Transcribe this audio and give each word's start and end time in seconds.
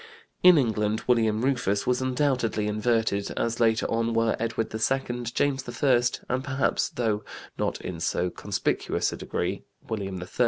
In 0.41 0.57
England 0.57 1.03
William 1.05 1.45
Rufus 1.45 1.85
was 1.85 2.01
undoubtedly 2.01 2.65
inverted, 2.65 3.29
as 3.37 3.59
later 3.59 3.85
on 3.85 4.15
were 4.15 4.35
Edward 4.39 4.73
II, 4.73 5.23
James 5.25 5.83
I, 5.83 6.01
and, 6.27 6.43
perhaps, 6.43 6.89
though 6.89 7.23
not 7.55 7.79
in 7.81 7.99
so 7.99 8.31
conspicuous 8.31 9.13
a 9.13 9.17
degree, 9.17 9.61
William 9.87 10.19
III. 10.19 10.27